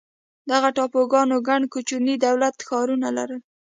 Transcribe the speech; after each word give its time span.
دغه 0.51 0.69
ټاپوګانو 0.75 1.37
ګڼ 1.47 1.61
کوچني 1.73 2.15
دولت 2.25 2.55
ښارونه 2.67 3.09
لرل. 3.17 3.41